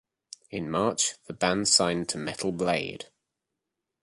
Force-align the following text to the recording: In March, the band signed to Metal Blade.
In 0.49 0.71
March, 0.71 1.13
the 1.27 1.33
band 1.33 1.67
signed 1.67 2.09
to 2.09 2.17
Metal 2.17 2.51
Blade. 2.51 3.09